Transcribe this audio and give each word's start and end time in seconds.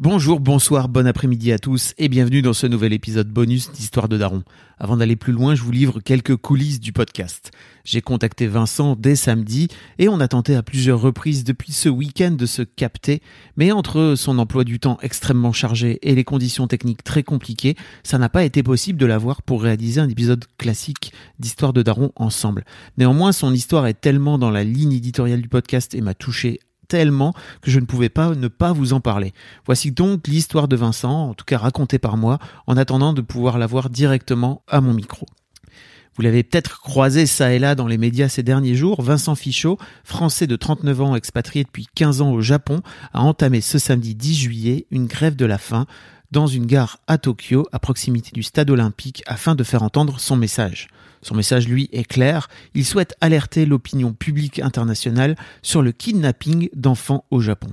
Bonjour, 0.00 0.38
bonsoir, 0.38 0.88
bon 0.88 1.08
après-midi 1.08 1.50
à 1.50 1.58
tous 1.58 1.92
et 1.98 2.08
bienvenue 2.08 2.40
dans 2.40 2.52
ce 2.52 2.68
nouvel 2.68 2.92
épisode 2.92 3.28
bonus 3.28 3.72
d'Histoire 3.72 4.08
de 4.08 4.16
Daron. 4.16 4.44
Avant 4.78 4.96
d'aller 4.96 5.16
plus 5.16 5.32
loin, 5.32 5.56
je 5.56 5.62
vous 5.64 5.72
livre 5.72 5.98
quelques 5.98 6.36
coulisses 6.36 6.78
du 6.78 6.92
podcast. 6.92 7.50
J'ai 7.82 8.00
contacté 8.00 8.46
Vincent 8.46 8.94
dès 8.94 9.16
samedi 9.16 9.66
et 9.98 10.08
on 10.08 10.20
a 10.20 10.28
tenté 10.28 10.54
à 10.54 10.62
plusieurs 10.62 11.00
reprises 11.00 11.42
depuis 11.42 11.72
ce 11.72 11.88
week-end 11.88 12.30
de 12.30 12.46
se 12.46 12.62
capter, 12.62 13.22
mais 13.56 13.72
entre 13.72 14.14
son 14.16 14.38
emploi 14.38 14.62
du 14.62 14.78
temps 14.78 14.98
extrêmement 15.02 15.52
chargé 15.52 15.98
et 16.02 16.14
les 16.14 16.22
conditions 16.22 16.68
techniques 16.68 17.02
très 17.02 17.24
compliquées, 17.24 17.74
ça 18.04 18.18
n'a 18.18 18.28
pas 18.28 18.44
été 18.44 18.62
possible 18.62 19.00
de 19.00 19.06
l'avoir 19.06 19.42
pour 19.42 19.64
réaliser 19.64 20.00
un 20.00 20.08
épisode 20.08 20.44
classique 20.58 21.12
d'Histoire 21.40 21.72
de 21.72 21.82
Daron 21.82 22.12
ensemble. 22.14 22.64
Néanmoins, 22.98 23.32
son 23.32 23.52
histoire 23.52 23.88
est 23.88 24.00
tellement 24.00 24.38
dans 24.38 24.52
la 24.52 24.62
ligne 24.62 24.92
éditoriale 24.92 25.42
du 25.42 25.48
podcast 25.48 25.92
et 25.96 26.00
m'a 26.02 26.14
touché 26.14 26.60
tellement 26.88 27.34
que 27.62 27.70
je 27.70 27.78
ne 27.78 27.86
pouvais 27.86 28.08
pas 28.08 28.34
ne 28.34 28.48
pas 28.48 28.72
vous 28.72 28.92
en 28.92 29.00
parler. 29.00 29.32
Voici 29.66 29.92
donc 29.92 30.26
l'histoire 30.26 30.68
de 30.68 30.76
Vincent, 30.76 31.30
en 31.30 31.34
tout 31.34 31.44
cas 31.44 31.58
racontée 31.58 31.98
par 31.98 32.16
moi, 32.16 32.38
en 32.66 32.76
attendant 32.76 33.12
de 33.12 33.20
pouvoir 33.20 33.58
la 33.58 33.66
voir 33.66 33.90
directement 33.90 34.62
à 34.66 34.80
mon 34.80 34.94
micro. 34.94 35.26
Vous 36.16 36.22
l'avez 36.22 36.42
peut-être 36.42 36.80
croisé 36.80 37.26
ça 37.26 37.52
et 37.52 37.60
là 37.60 37.76
dans 37.76 37.86
les 37.86 37.96
médias 37.96 38.28
ces 38.28 38.42
derniers 38.42 38.74
jours, 38.74 39.02
Vincent 39.02 39.36
Fichot, 39.36 39.78
français 40.02 40.48
de 40.48 40.56
39 40.56 41.00
ans 41.00 41.14
expatrié 41.14 41.62
depuis 41.62 41.86
15 41.94 42.22
ans 42.22 42.32
au 42.32 42.40
Japon, 42.40 42.82
a 43.12 43.20
entamé 43.20 43.60
ce 43.60 43.78
samedi 43.78 44.16
10 44.16 44.34
juillet 44.34 44.86
une 44.90 45.06
grève 45.06 45.36
de 45.36 45.44
la 45.44 45.58
faim 45.58 45.86
dans 46.32 46.48
une 46.48 46.66
gare 46.66 46.98
à 47.06 47.18
Tokyo, 47.18 47.66
à 47.70 47.78
proximité 47.78 48.30
du 48.32 48.42
stade 48.42 48.68
olympique, 48.70 49.22
afin 49.26 49.54
de 49.54 49.62
faire 49.62 49.84
entendre 49.84 50.18
son 50.18 50.36
message. 50.36 50.88
Son 51.22 51.34
message, 51.34 51.68
lui, 51.68 51.88
est 51.92 52.04
clair. 52.04 52.48
Il 52.74 52.84
souhaite 52.84 53.14
alerter 53.20 53.66
l'opinion 53.66 54.12
publique 54.12 54.60
internationale 54.60 55.36
sur 55.62 55.82
le 55.82 55.92
kidnapping 55.92 56.68
d'enfants 56.74 57.24
au 57.30 57.40
Japon. 57.40 57.68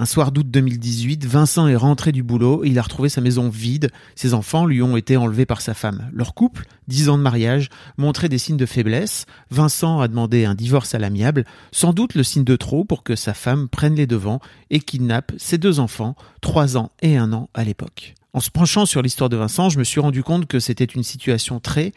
Un 0.00 0.04
soir 0.04 0.30
d'août 0.30 0.46
2018, 0.48 1.26
Vincent 1.26 1.66
est 1.66 1.74
rentré 1.74 2.12
du 2.12 2.22
boulot 2.22 2.64
et 2.64 2.68
il 2.68 2.78
a 2.78 2.82
retrouvé 2.82 3.08
sa 3.08 3.20
maison 3.20 3.48
vide. 3.48 3.90
Ses 4.14 4.32
enfants 4.32 4.64
lui 4.64 4.80
ont 4.80 4.96
été 4.96 5.16
enlevés 5.16 5.44
par 5.44 5.60
sa 5.60 5.74
femme. 5.74 6.08
Leur 6.12 6.34
couple, 6.34 6.66
dix 6.86 7.08
ans 7.08 7.18
de 7.18 7.22
mariage, 7.24 7.68
montrait 7.96 8.28
des 8.28 8.38
signes 8.38 8.56
de 8.56 8.64
faiblesse. 8.64 9.26
Vincent 9.50 9.98
a 9.98 10.06
demandé 10.06 10.44
un 10.44 10.54
divorce 10.54 10.94
à 10.94 11.00
l'amiable, 11.00 11.44
sans 11.72 11.92
doute 11.92 12.14
le 12.14 12.22
signe 12.22 12.44
de 12.44 12.54
trop 12.54 12.84
pour 12.84 13.02
que 13.02 13.16
sa 13.16 13.34
femme 13.34 13.68
prenne 13.68 13.96
les 13.96 14.06
devants 14.06 14.38
et 14.70 14.78
kidnappe 14.78 15.32
ses 15.36 15.58
deux 15.58 15.80
enfants, 15.80 16.14
trois 16.42 16.76
ans 16.76 16.92
et 17.02 17.16
un 17.16 17.32
an 17.32 17.50
à 17.52 17.64
l'époque. 17.64 18.14
En 18.34 18.40
se 18.40 18.50
penchant 18.50 18.84
sur 18.84 19.02
l'histoire 19.02 19.30
de 19.30 19.36
Vincent, 19.36 19.70
je 19.70 19.78
me 19.78 19.84
suis 19.84 20.00
rendu 20.00 20.22
compte 20.22 20.46
que 20.46 20.60
c'était 20.60 20.84
une 20.84 21.02
situation 21.02 21.60
très, 21.60 21.92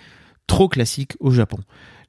trop 0.48 0.70
classique 0.70 1.14
au 1.20 1.32
Japon. 1.32 1.60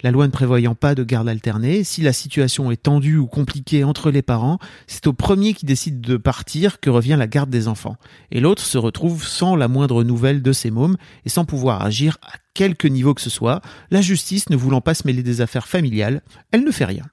La 0.02 0.10
loi 0.10 0.26
ne 0.26 0.32
prévoyant 0.32 0.74
pas 0.74 0.94
de 0.94 1.04
garde 1.04 1.28
alternée, 1.28 1.84
si 1.84 2.02
la 2.02 2.12
situation 2.12 2.70
est 2.70 2.82
tendue 2.82 3.16
ou 3.16 3.26
compliquée 3.26 3.84
entre 3.84 4.10
les 4.10 4.22
parents, 4.22 4.58
c'est 4.88 5.06
au 5.06 5.12
premier 5.12 5.54
qui 5.54 5.64
décide 5.64 6.00
de 6.00 6.16
partir 6.16 6.80
que 6.80 6.90
revient 6.90 7.16
la 7.16 7.28
garde 7.28 7.50
des 7.50 7.68
enfants. 7.68 7.96
Et 8.32 8.40
l'autre 8.40 8.64
se 8.64 8.78
retrouve 8.78 9.24
sans 9.24 9.54
la 9.54 9.68
moindre 9.68 10.02
nouvelle 10.02 10.42
de 10.42 10.52
ses 10.52 10.72
mômes 10.72 10.96
et 11.24 11.28
sans 11.28 11.44
pouvoir 11.44 11.82
agir 11.82 12.18
à 12.22 12.36
quelque 12.54 12.88
niveau 12.88 13.14
que 13.14 13.20
ce 13.20 13.30
soit, 13.30 13.60
la 13.90 14.00
justice 14.00 14.50
ne 14.50 14.56
voulant 14.56 14.80
pas 14.80 14.94
se 14.94 15.06
mêler 15.06 15.22
des 15.22 15.40
affaires 15.40 15.68
familiales, 15.68 16.22
elle 16.50 16.64
ne 16.64 16.72
fait 16.72 16.84
rien. 16.84 17.04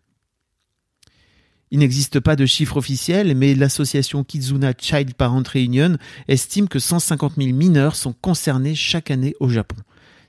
Il 1.72 1.80
n'existe 1.80 2.20
pas 2.20 2.36
de 2.36 2.48
chiffre 2.48 2.78
officiel, 2.78 3.36
mais 3.36 3.54
l'association 3.54 4.24
Kizuna 4.24 4.74
Child 4.76 5.14
Parent 5.14 5.44
Reunion 5.54 5.98
estime 6.28 6.68
que 6.68 6.80
150 6.80 7.34
000 7.38 7.54
mineurs 7.56 7.96
sont 7.96 8.14
concernés 8.14 8.74
chaque 8.74 9.12
année 9.12 9.36
au 9.40 9.50
Japon. 9.50 9.76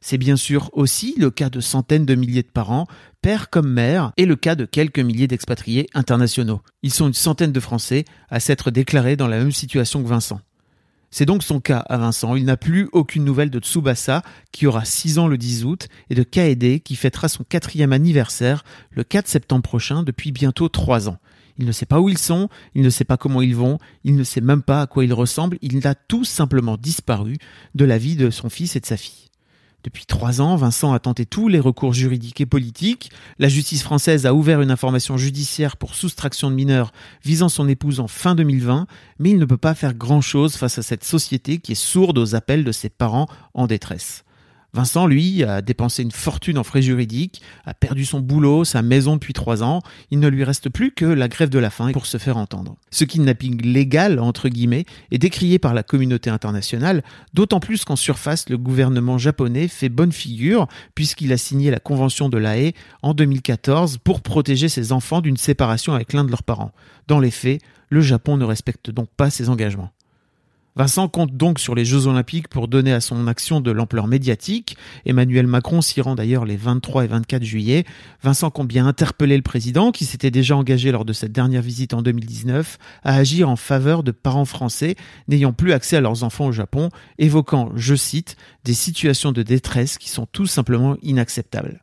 C'est 0.03 0.19
bien 0.19 0.37
sûr 0.37 0.71
aussi 0.75 1.15
le 1.19 1.31
cas 1.31 1.49
de 1.49 1.61
centaines 1.61 2.07
de 2.07 2.15
milliers 2.15 2.43
de 2.43 2.49
parents, 2.49 2.87
pères 3.23 3.49
comme 3.49 3.71
mères, 3.71 4.13
et 4.19 4.27
le 4.27 4.37
cas 4.37 4.55
de 4.55 4.67
quelques 4.67 4.99
milliers 4.99 5.29
d'expatriés 5.29 5.89
internationaux. 5.95 6.61
Ils 6.83 6.93
sont 6.93 7.09
une 7.09 7.15
centaine 7.15 7.53
de 7.53 7.61
Français 7.61 8.05
à 8.29 8.39
s'être 8.39 8.71
déclarés 8.71 9.17
dans 9.17 9.29
la 9.29 9.39
même 9.39 9.53
situation 9.53 10.03
que 10.03 10.09
Vincent. 10.09 10.41
C'est 11.11 11.27
donc 11.27 11.43
son 11.43 11.59
cas 11.61 11.79
à 11.79 11.99
Vincent. 11.99 12.37
Il 12.37 12.45
n'a 12.45 12.57
plus 12.57 12.89
aucune 12.93 13.25
nouvelle 13.25 13.51
de 13.51 13.59
Tsubasa, 13.59 14.23
qui 14.53 14.67
aura 14.67 14.85
6 14.85 15.19
ans 15.19 15.27
le 15.27 15.37
10 15.37 15.65
août, 15.65 15.89
et 16.09 16.15
de 16.15 16.23
Kaede, 16.23 16.83
qui 16.83 16.97
fêtera 16.97 17.29
son 17.29 17.45
quatrième 17.45 17.93
anniversaire 17.93 18.63
le 18.91 19.05
4 19.05 19.27
septembre 19.27 19.63
prochain 19.63 20.03
depuis 20.03 20.33
bientôt 20.33 20.69
3 20.69 21.09
ans. 21.09 21.19
Il 21.61 21.67
ne 21.67 21.73
sait 21.73 21.87
pas 21.87 22.01
où 22.01 22.09
ils 22.09 22.19
sont, 22.19 22.49
il 22.75 22.83
ne 22.83 22.91
sait 22.91 23.05
pas 23.05 23.19
comment 23.19 23.43
ils 23.43 23.55
vont, 23.55 23.79
il 24.03 24.17
ne 24.17 24.25
sait 24.25 24.41
même 24.41 24.63
pas 24.63 24.81
à 24.81 24.87
quoi 24.87 25.05
ils 25.05 25.13
ressemblent, 25.13 25.59
il 25.61 25.87
a 25.87 25.95
tout 25.95 26.25
simplement 26.25 26.79
disparu 26.79 27.37
de 27.75 27.85
la 27.85 27.99
vie 27.99 28.17
de 28.17 28.31
son 28.31 28.49
fils 28.49 28.77
et 28.77 28.81
de 28.81 28.87
sa 28.87 28.97
fille. 28.97 29.29
Depuis 29.85 30.07
trois 30.07 30.41
ans, 30.41 30.57
Vincent 30.57 30.93
a 30.93 30.99
tenté 30.99 31.27
tous 31.27 31.49
les 31.49 31.61
recours 31.61 31.93
juridiques 31.93 32.41
et 32.41 32.47
politiques. 32.47 33.11
La 33.39 33.49
justice 33.49 33.83
française 33.83 34.25
a 34.27 34.35
ouvert 34.35 34.63
une 34.63 34.71
information 34.71 35.19
judiciaire 35.19 35.77
pour 35.77 35.95
soustraction 35.95 36.51
de 36.51 36.55
mineurs 36.55 36.93
visant 37.25 37.49
son 37.51 37.69
épouse 37.69 38.01
en 38.01 38.09
fin 38.09 38.35
2020, 38.35 38.87
mais 39.19 39.31
il 39.31 39.39
ne 39.39 39.45
peut 39.45 39.57
pas 39.57 39.75
faire 39.75 39.95
grand-chose 39.95 40.57
face 40.57 40.79
à 40.79 40.83
cette 40.83 41.05
société 41.05 41.59
qui 41.59 41.73
est 41.73 41.75
sourde 41.75 42.19
aux 42.19 42.35
appels 42.35 42.65
de 42.65 42.73
ses 42.73 42.89
parents 42.89 43.27
en 43.53 43.67
détresse. 43.67 44.25
Vincent, 44.73 45.07
lui, 45.07 45.43
a 45.43 45.63
dépensé 45.63 46.03
une 46.03 46.13
fortune 46.13 46.59
en 46.59 46.65
frais 46.65 46.83
juridiques, 46.83 47.43
a 47.65 47.75
perdu 47.75 48.05
son 48.05 48.21
boulot, 48.21 48.65
sa 48.65 48.83
maison 48.83 49.15
depuis 49.15 49.33
trois 49.33 49.63
ans. 49.63 49.81
Il 50.11 50.21
ne 50.21 50.29
lui 50.29 50.45
reste 50.45 50.69
plus 50.69 50.93
que 50.93 51.05
la 51.05 51.29
grève 51.29 51.51
de 51.51 51.59
la 51.59 51.71
faim 51.71 51.91
pour 51.93 52.07
se 52.07 52.19
faire 52.19 52.37
entendre. 52.37 52.77
Ce 52.91 53.05
kidnapping 53.05 53.61
légal, 53.63 54.21
entre 54.21 54.49
guillemets, 54.49 54.85
est 55.11 55.19
décrié 55.19 55.59
par 55.59 55.75
la 55.75 55.83
communauté 55.83 56.31
internationale, 56.31 57.03
d'autant 57.35 57.61
plus 57.61 57.85
qu'en 57.85 57.97
surface, 57.97 58.49
le 58.49 58.59
gouvernement 58.59 59.19
japonais 59.19 59.69
fait 59.69 59.89
bonne 59.89 60.13
figure, 60.13 60.69
puisqu'il 60.95 61.33
a 61.33 61.37
signé 61.37 61.71
la 61.71 61.81
Convention 61.81 62.29
de 62.29 62.39
la 62.39 62.57
Haye 62.57 62.75
en 63.03 63.15
2014 63.15 63.99
pour 63.99 64.21
protéger 64.21 64.69
ses 64.69 64.93
enfants 64.93 65.21
d'une 65.21 65.37
séparation 65.37 65.95
avec 65.95 66.13
l'un 66.13 66.25
de 66.25 66.31
leurs 66.31 66.43
parents. 66.43 66.73
Dans 67.09 67.19
les 67.19 67.31
faits, 67.31 67.61
le 67.89 68.01
Japon 68.01 68.37
ne 68.37 68.45
respecte 68.45 68.91
donc 68.91 69.09
pas 69.17 69.31
ses 69.31 69.49
engagements. 69.49 69.91
Vincent 70.77 71.09
compte 71.09 71.37
donc 71.37 71.59
sur 71.59 71.75
les 71.75 71.85
Jeux 71.85 72.07
Olympiques 72.07 72.49
pour 72.49 72.69
donner 72.69 72.93
à 72.93 73.01
son 73.01 73.27
action 73.27 73.61
de 73.61 73.71
l'ampleur 73.71 74.07
médiatique. 74.07 74.77
Emmanuel 75.05 75.47
Macron 75.47 75.81
s'y 75.81 76.01
rend 76.01 76.15
d'ailleurs 76.15 76.45
les 76.45 76.57
23 76.57 77.05
et 77.05 77.09
24 77.09 77.43
juillet. 77.43 77.85
Vincent 78.23 78.51
compte 78.51 78.69
bien 78.69 78.87
interpeller 78.87 79.37
le 79.37 79.43
président, 79.43 79.91
qui 79.91 80.05
s'était 80.05 80.31
déjà 80.31 80.57
engagé 80.57 80.93
lors 80.93 81.05
de 81.05 81.13
cette 81.13 81.33
dernière 81.33 81.63
visite 81.63 81.93
en 81.93 82.03
2019, 82.03 82.79
à 83.03 83.17
agir 83.17 83.49
en 83.49 83.57
faveur 83.57 84.03
de 84.03 84.13
parents 84.13 84.45
français 84.45 84.95
n'ayant 85.29 85.53
plus 85.53 85.73
accès 85.73 85.97
à 85.97 86.01
leurs 86.01 86.23
enfants 86.23 86.47
au 86.47 86.53
Japon, 86.53 86.89
évoquant, 87.19 87.73
je 87.75 87.95
cite, 87.95 88.37
des 88.65 88.75
situations 88.75 89.33
de 89.33 89.43
détresse 89.43 89.99
qui 89.99 90.09
sont 90.09 90.27
tout 90.27 90.47
simplement 90.47 90.97
inacceptables. 91.03 91.81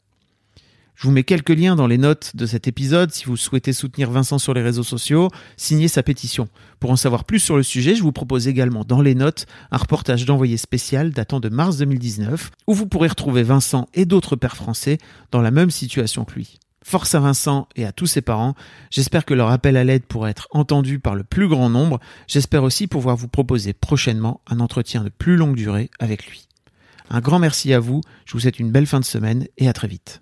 Je 0.97 1.03
vous 1.03 1.11
mets 1.11 1.23
quelques 1.23 1.51
liens 1.51 1.75
dans 1.75 1.85
les 1.85 1.99
notes 1.99 2.35
de 2.35 2.47
cet 2.47 2.67
épisode 2.67 3.11
si 3.11 3.25
vous 3.25 3.37
souhaitez 3.37 3.71
soutenir 3.71 4.09
Vincent 4.09 4.39
sur 4.39 4.55
les 4.55 4.63
réseaux 4.63 4.81
sociaux, 4.81 5.29
signez 5.55 5.87
sa 5.87 6.01
pétition. 6.01 6.49
Pour 6.79 6.89
en 6.89 6.95
savoir 6.95 7.23
plus 7.23 7.37
sur 7.37 7.55
le 7.55 7.61
sujet, 7.61 7.93
je 7.93 8.01
vous 8.01 8.11
propose 8.11 8.47
également 8.47 8.83
dans 8.83 9.03
les 9.03 9.13
notes 9.13 9.45
un 9.69 9.77
reportage 9.77 10.25
d'envoyé 10.25 10.57
spécial 10.57 11.11
datant 11.11 11.39
de 11.39 11.49
mars 11.49 11.77
2019 11.77 12.49
où 12.65 12.73
vous 12.73 12.87
pourrez 12.87 13.09
retrouver 13.09 13.43
Vincent 13.43 13.87
et 13.93 14.05
d'autres 14.05 14.35
pères 14.35 14.55
français 14.55 14.97
dans 15.29 15.43
la 15.43 15.51
même 15.51 15.69
situation 15.69 16.25
que 16.25 16.33
lui. 16.33 16.57
Force 16.83 17.13
à 17.13 17.19
Vincent 17.19 17.67
et 17.75 17.85
à 17.85 17.91
tous 17.91 18.07
ses 18.07 18.21
parents. 18.21 18.55
J'espère 18.89 19.23
que 19.23 19.35
leur 19.35 19.51
appel 19.51 19.77
à 19.77 19.83
l'aide 19.83 20.05
pourra 20.05 20.31
être 20.31 20.47
entendu 20.49 20.97
par 20.97 21.13
le 21.13 21.23
plus 21.23 21.47
grand 21.47 21.69
nombre. 21.69 21.99
J'espère 22.27 22.63
aussi 22.63 22.87
pouvoir 22.87 23.15
vous 23.15 23.27
proposer 23.27 23.73
prochainement 23.73 24.41
un 24.47 24.59
entretien 24.59 25.03
de 25.03 25.09
plus 25.09 25.35
longue 25.35 25.55
durée 25.55 25.91
avec 25.99 26.25
lui. 26.25 26.47
Un 27.11 27.19
grand 27.19 27.37
merci 27.37 27.71
à 27.71 27.79
vous, 27.79 28.01
je 28.25 28.33
vous 28.33 28.39
souhaite 28.39 28.57
une 28.57 28.71
belle 28.71 28.87
fin 28.87 28.99
de 28.99 29.05
semaine 29.05 29.45
et 29.59 29.69
à 29.69 29.73
très 29.73 29.87
vite. 29.87 30.21